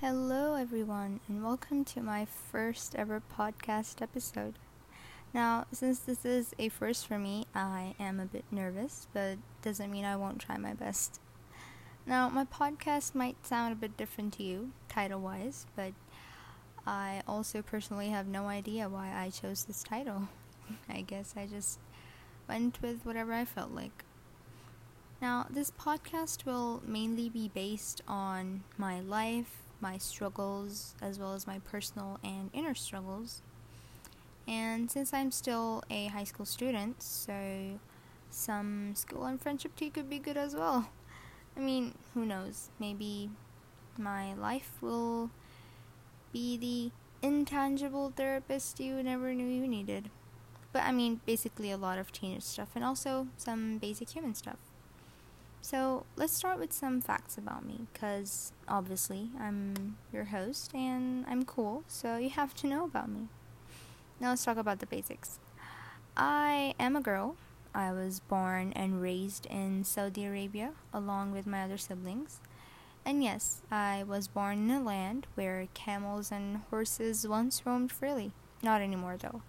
[0.00, 4.54] Hello, everyone, and welcome to my first ever podcast episode.
[5.34, 9.90] Now, since this is a first for me, I am a bit nervous, but doesn't
[9.90, 11.20] mean I won't try my best.
[12.06, 15.92] Now, my podcast might sound a bit different to you, title wise, but
[16.86, 20.30] I also personally have no idea why I chose this title.
[20.88, 21.78] I guess I just
[22.48, 24.04] went with whatever I felt like.
[25.20, 31.46] Now, this podcast will mainly be based on my life, my struggles, as well as
[31.46, 33.42] my personal and inner struggles.
[34.46, 37.78] And since I'm still a high school student, so
[38.30, 40.90] some school and friendship tea could be good as well.
[41.56, 42.70] I mean, who knows?
[42.78, 43.30] Maybe
[43.98, 45.30] my life will
[46.32, 50.10] be the intangible therapist you never knew you needed.
[50.72, 54.69] But I mean, basically a lot of teenage stuff and also some basic human stuff.
[55.62, 61.44] So let's start with some facts about me, because obviously I'm your host and I'm
[61.44, 63.28] cool, so you have to know about me.
[64.18, 65.38] Now let's talk about the basics.
[66.16, 67.36] I am a girl.
[67.74, 72.40] I was born and raised in Saudi Arabia along with my other siblings.
[73.04, 78.32] And yes, I was born in a land where camels and horses once roamed freely.
[78.62, 79.42] Not anymore though.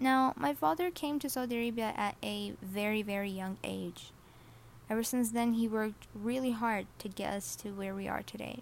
[0.00, 4.12] Now, my father came to Saudi Arabia at a very, very young age.
[4.88, 8.60] Ever since then, he worked really hard to get us to where we are today.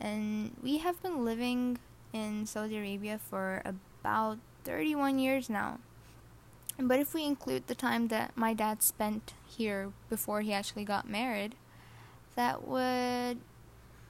[0.00, 1.78] And we have been living
[2.12, 5.78] in Saudi Arabia for about 31 years now.
[6.78, 11.08] But if we include the time that my dad spent here before he actually got
[11.08, 11.54] married,
[12.34, 13.38] that would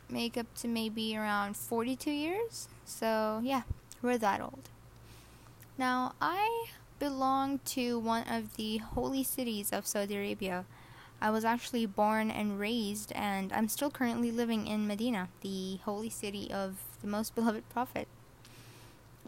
[0.09, 2.69] make up to maybe around 42 years.
[2.85, 3.63] So, yeah,
[4.03, 4.71] we're that old.
[5.79, 6.67] Now, I
[6.99, 10.65] belong to one of the holy cities of Saudi Arabia.
[11.21, 16.11] I was actually born and raised, and I'm still currently living in Medina, the holy
[16.11, 18.09] city of the most beloved Prophet.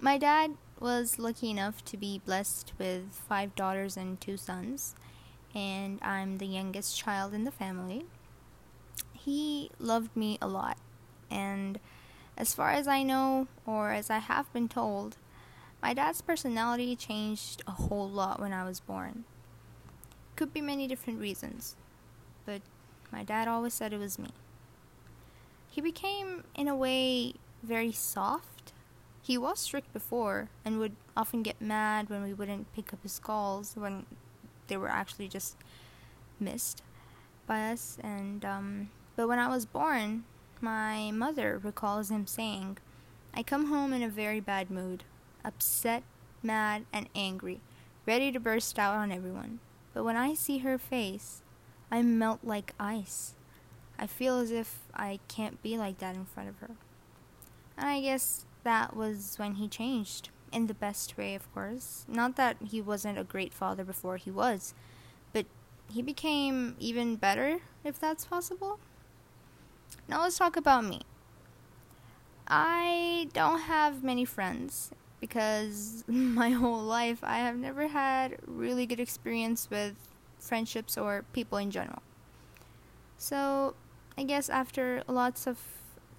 [0.01, 4.95] My dad was lucky enough to be blessed with five daughters and two sons,
[5.55, 8.05] and I'm the youngest child in the family.
[9.13, 10.79] He loved me a lot,
[11.31, 11.81] and
[12.37, 15.17] as far as I know, or as I have been told,
[15.83, 19.25] my dad's personality changed a whole lot when I was born.
[20.37, 21.75] Could be many different reasons,
[22.49, 22.63] but
[23.13, 24.31] my dad always said it was me.
[25.69, 28.73] He became, in a way, very soft.
[29.21, 33.19] He was strict before and would often get mad when we wouldn't pick up his
[33.19, 34.07] calls when
[34.69, 35.59] they were actually just
[36.41, 36.83] missed
[37.47, 37.99] by us.
[38.03, 40.25] And um, but when I was born,
[40.63, 42.79] my mother recalls him saying,
[43.35, 45.05] "I come home in a very bad mood
[45.45, 46.03] upset,
[46.43, 47.61] mad, and angry,
[48.07, 49.59] ready to burst out on everyone.
[49.93, 51.43] But when I see her face,
[51.91, 53.35] I melt like ice.
[53.99, 56.71] I feel as if I can't be like that in front of her.
[57.77, 60.31] And I guess that was when he changed.
[60.51, 62.07] In the best way, of course.
[62.09, 64.73] Not that he wasn't a great father before he was,
[65.33, 65.47] but
[65.91, 68.79] he became even better, if that's possible.
[70.09, 71.03] Now let's talk about me.
[72.47, 79.01] I don't have many friends, because my whole life I have never had really good
[79.01, 79.95] experience with
[80.39, 82.03] friendships or people in general.
[83.17, 83.75] So,
[84.17, 85.59] I guess after lots of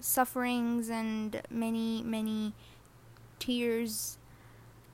[0.00, 2.54] sufferings and many, many
[3.38, 4.18] tears,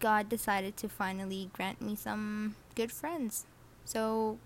[0.01, 3.47] God decided to finally grant me some good friends.
[3.85, 4.39] So,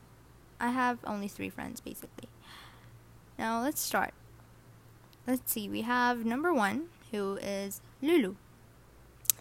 [0.61, 2.29] I have only three friends basically.
[3.39, 4.13] Now, let's start.
[5.27, 8.37] Let's see, we have number one, who is Lulu.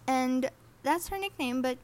[0.08, 0.50] And
[0.84, 1.78] that's her nickname, but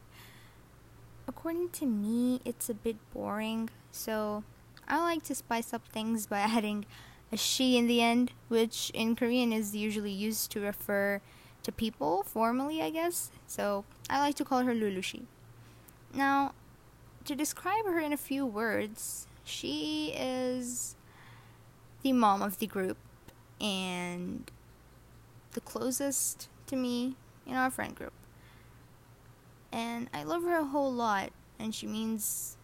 [1.28, 3.70] according to me, it's a bit boring.
[3.92, 4.44] So
[4.88, 6.86] I like to spice up things by adding
[7.32, 11.22] a she in the end, which in Korean is usually used to refer
[11.64, 13.32] to people formally, I guess.
[13.48, 15.24] So I like to call her Lulushi.
[16.14, 16.54] Now,
[17.26, 20.96] to describe her in a few words, she is
[22.04, 22.98] the mom of the group
[23.60, 24.50] and
[25.54, 27.16] the closest to me
[27.48, 28.14] in our friend group.
[29.76, 32.56] And I love her a whole lot, and she means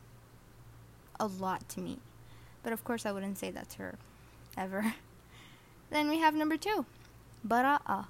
[1.20, 2.00] a lot to me.
[2.64, 3.96] But of course, I wouldn't say that to her
[4.58, 4.94] ever.
[5.90, 6.86] then we have number two,
[7.46, 8.06] Bara'a,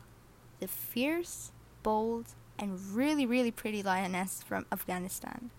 [0.60, 1.52] the fierce,
[1.82, 5.50] bold, and really, really pretty lioness from Afghanistan.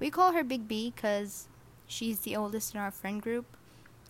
[0.00, 1.48] We call her Big B because
[1.86, 3.44] she's the oldest in our friend group.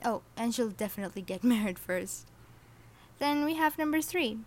[0.04, 2.28] Oh, and she'll definitely get married first.
[3.18, 4.38] Then we have number three,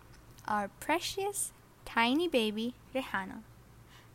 [0.46, 1.52] our precious
[1.84, 3.42] tiny baby Rihanna.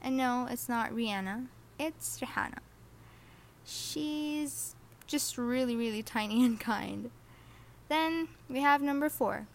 [0.03, 1.47] And no, it's not Rihanna,
[1.79, 2.59] it's Rihanna.
[3.65, 4.75] She's
[5.07, 7.09] just really, really tiny and kind.
[7.88, 9.47] Then we have number four,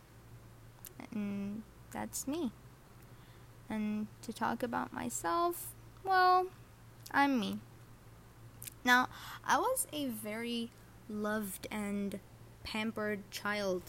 [1.12, 2.53] and that's me.
[3.69, 5.75] And to talk about myself,
[6.05, 6.47] well,
[7.11, 7.59] I'm me.
[8.85, 9.09] Now,
[9.45, 10.71] I was a very
[11.09, 12.21] loved and
[12.65, 13.83] pampered child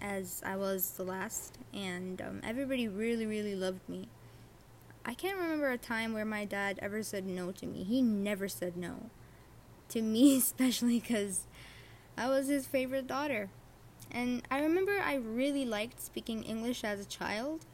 [0.00, 4.08] as I was the last, and um, everybody really, really loved me.
[5.12, 7.84] I can't remember a time where my dad ever said no to me.
[7.84, 9.10] He never said no.
[9.90, 11.46] To me, especially because
[12.16, 13.50] I was his favorite daughter.
[14.10, 17.66] And I remember I really liked speaking English as a child.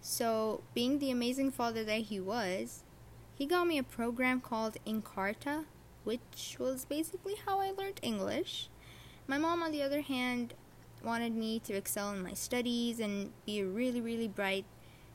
[0.00, 2.84] So, being the amazing father that he was,
[3.34, 5.64] he got me a program called Encarta,
[6.04, 8.68] which was basically how I learned English.
[9.26, 10.54] My mom, on the other hand,
[11.02, 14.66] wanted me to excel in my studies and be a really, really bright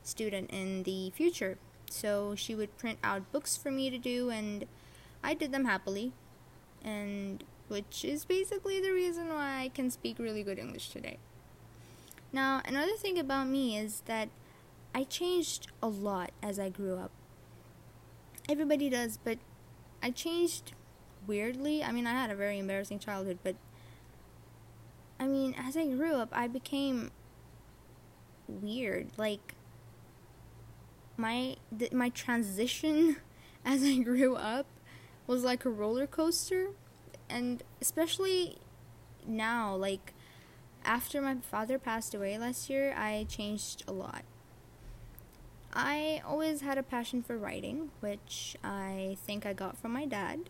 [0.03, 1.57] student in the future.
[1.89, 4.65] So she would print out books for me to do, and
[5.23, 6.13] I did them happily.
[6.83, 11.17] And which is basically the reason why I can speak really good English today.
[12.33, 14.27] Now, another thing about me is that
[14.93, 17.11] I changed a lot as I grew up.
[18.49, 19.37] Everybody does, but
[20.03, 20.73] I changed
[21.25, 21.81] weirdly.
[21.81, 23.55] I mean, I had a very embarrassing childhood, but
[25.17, 27.11] I mean, as I grew up, I became
[28.49, 29.11] weird.
[29.17, 29.55] Like
[31.17, 33.17] my th- my transition
[33.65, 34.65] as I grew up
[35.27, 36.69] was like a roller coaster.
[37.29, 38.57] And especially
[39.25, 40.13] now like
[40.83, 44.23] after my father passed away last year i changed a lot.
[45.73, 50.49] I always had a passion for writing which i think i got from my dad.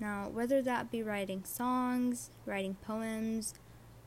[0.00, 3.54] Now whether that be writing songs writing poems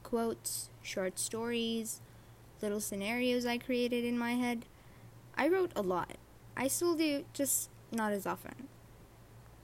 [0.04, 2.02] quotes short stories
[2.62, 4.66] little scenarios i created in my head
[5.40, 6.18] i wrote a lot
[6.56, 8.68] i still do just not as often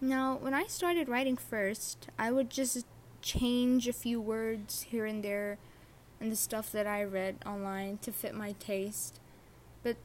[0.02, 2.86] now, when I started writing first, I would just
[3.22, 5.58] change a few words here and there
[6.20, 9.20] and the stuff that I read online to fit my taste.
[9.84, 9.96] But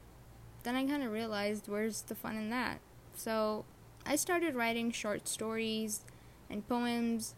[0.63, 2.79] then I kind of realized where's the fun in that?
[3.13, 3.65] So
[4.05, 6.01] I started writing short stories
[6.49, 7.35] and poems,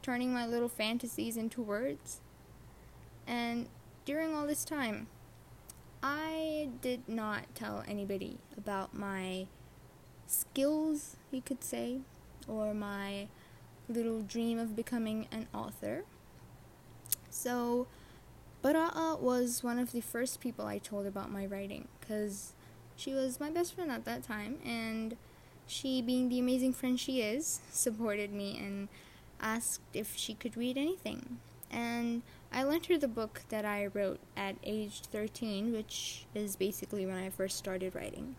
[0.00, 2.20] turning my little fantasies into words.
[3.26, 3.68] And
[4.04, 5.08] during all this time,
[6.06, 9.46] I did not tell anybody about my
[10.26, 12.00] skills, you could say,
[12.46, 13.28] or my
[13.88, 16.04] little dream of becoming an author.
[17.30, 17.86] So,
[18.62, 22.52] Bara'a was one of the first people I told about my writing because
[22.96, 25.16] she was my best friend at that time, and
[25.66, 28.88] she, being the amazing friend she is, supported me and
[29.40, 31.38] asked if she could read anything.
[31.70, 32.22] And
[32.52, 37.16] I lent her the book that I wrote at age 13, which is basically when
[37.16, 38.36] I first started writing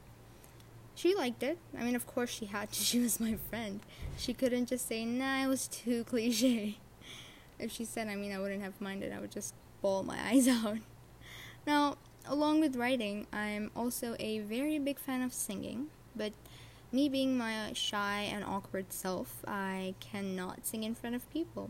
[0.96, 1.58] she liked it.
[1.78, 2.80] I mean, of course she had to.
[2.84, 3.82] She was my friend.
[4.18, 6.78] She couldn't just say, nah, it was too cliche.
[7.58, 9.14] If she said, I mean, I wouldn't have minded.
[9.14, 10.78] I would just bawl my eyes out.
[11.66, 16.34] Now, along with writing, I'm also a very big fan of singing, but
[16.92, 21.70] me being my shy and awkward self, I cannot sing in front of people.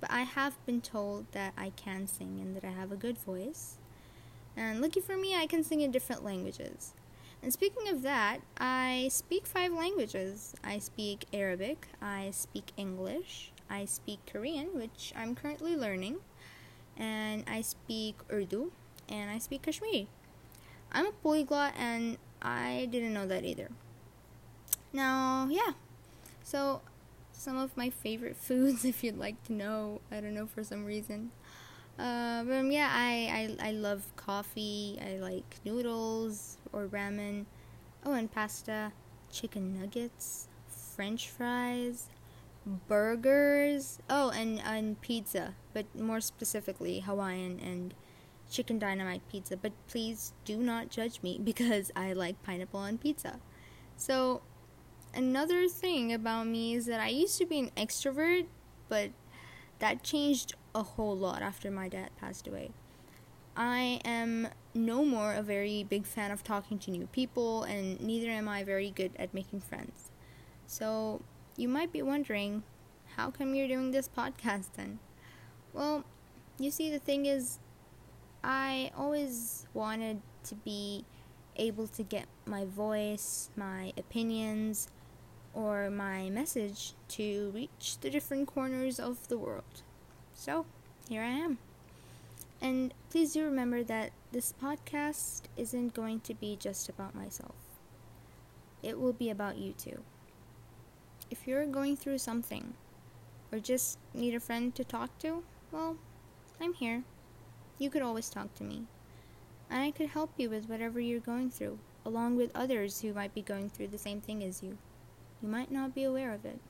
[0.00, 3.18] But I have been told that I can sing and that I have a good
[3.18, 3.78] voice.
[4.56, 6.92] And lucky for me, I can sing in different languages.
[7.42, 10.54] And speaking of that, I speak five languages.
[10.64, 16.16] I speak Arabic, I speak English, I speak Korean, which I'm currently learning,
[16.96, 18.72] and I speak Urdu,
[19.08, 20.08] and I speak Kashmiri.
[20.90, 23.68] I'm a polyglot, and I didn't know that either.
[24.92, 25.72] Now, yeah.
[26.42, 26.80] So,
[27.36, 30.84] some of my favorite foods, if you'd like to know, I don't know for some
[30.84, 31.30] reason.
[31.98, 34.98] Uh, but um, yeah, I, I I love coffee.
[35.00, 37.46] I like noodles or ramen.
[38.04, 38.92] Oh, and pasta,
[39.32, 42.08] chicken nuggets, French fries,
[42.88, 43.98] burgers.
[44.10, 47.94] Oh, and and pizza, but more specifically Hawaiian and
[48.50, 49.56] chicken dynamite pizza.
[49.56, 53.40] But please do not judge me because I like pineapple on pizza.
[53.96, 54.42] So,
[55.16, 58.46] another thing about me is that I used to be an extrovert,
[58.88, 59.10] but
[59.78, 62.70] that changed a whole lot after my dad passed away.
[63.56, 68.30] I am no more a very big fan of talking to new people, and neither
[68.30, 70.10] am I very good at making friends.
[70.66, 71.22] So,
[71.56, 72.62] you might be wondering,
[73.16, 74.98] how come you're doing this podcast then?
[75.72, 76.04] Well,
[76.58, 77.58] you see, the thing is,
[78.44, 81.06] I always wanted to be
[81.56, 84.88] able to get my voice, my opinions,
[85.56, 89.82] or my message to reach the different corners of the world.
[90.34, 90.66] So,
[91.08, 91.58] here I am.
[92.60, 97.56] And please do remember that this podcast isn't going to be just about myself,
[98.82, 100.02] it will be about you too.
[101.30, 102.74] If you're going through something,
[103.52, 105.96] or just need a friend to talk to, well,
[106.60, 107.04] I'm here.
[107.78, 108.86] You could always talk to me.
[109.70, 113.34] and I could help you with whatever you're going through, along with others who might
[113.34, 114.78] be going through the same thing as you.
[115.42, 116.60] You might not be aware of it.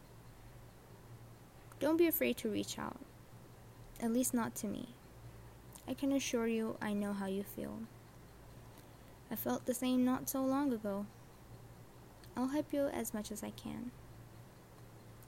[1.79, 2.99] Don't be afraid to reach out,
[4.01, 4.89] at least not to me.
[5.89, 7.81] I can assure you I know how you feel.
[9.31, 11.07] I felt the same not so long ago.
[12.37, 13.91] I'll help you as much as I can.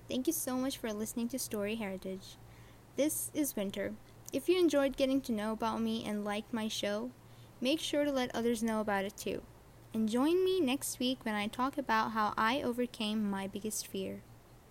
[0.09, 2.37] Thank you so much for listening to Story Heritage.
[2.97, 3.93] This is Winter.
[4.33, 7.11] If you enjoyed getting to know about me and liked my show,
[7.61, 9.43] make sure to let others know about it too.
[9.95, 14.23] And join me next week when I talk about how I overcame my biggest fear.